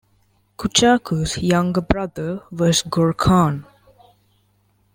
Kurchakus's 0.57 1.37
younger 1.43 1.79
brother 1.81 2.41
was 2.51 2.81
Gur 2.81 3.13
Khan. 3.13 3.67